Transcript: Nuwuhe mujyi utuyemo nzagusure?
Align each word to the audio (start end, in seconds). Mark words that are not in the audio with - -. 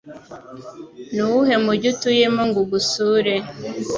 Nuwuhe 1.13 1.55
mujyi 1.63 1.87
utuyemo 1.93 2.41
nzagusure? 2.49 3.33